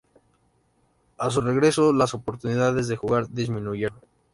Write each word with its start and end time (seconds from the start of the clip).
A 1.19 1.29
su 1.29 1.41
regreso 1.41 1.93
las 1.93 2.15
oportunidades 2.15 2.87
de 2.87 2.97
jugar 2.97 3.29
disminuyeron. 3.29 3.99